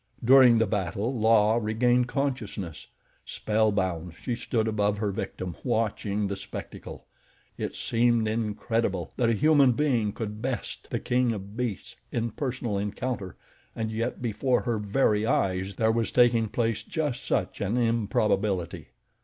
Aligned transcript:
During 0.25 0.57
the 0.57 0.65
battle, 0.65 1.13
La 1.13 1.57
regained 1.57 2.07
consciousness. 2.07 2.87
Spellbound, 3.23 4.13
she 4.19 4.33
stood 4.35 4.67
above 4.67 4.97
her 4.97 5.11
victim 5.11 5.55
watching 5.63 6.25
the 6.25 6.35
spectacle. 6.35 7.05
It 7.55 7.75
seemed 7.75 8.27
incredible 8.27 9.13
that 9.15 9.29
a 9.29 9.33
human 9.33 9.73
being 9.73 10.11
could 10.11 10.41
best 10.41 10.89
the 10.89 10.99
king 10.99 11.33
of 11.33 11.55
beasts 11.55 11.97
in 12.11 12.31
personal 12.31 12.79
encounter 12.79 13.37
and 13.75 13.91
yet 13.91 14.23
before 14.23 14.61
her 14.61 14.79
very 14.79 15.27
eyes 15.27 15.75
there 15.75 15.91
was 15.91 16.09
taking 16.09 16.47
place 16.49 16.81
just 16.81 17.23
such 17.23 17.61
an 17.61 17.77
improbability. 17.77 18.87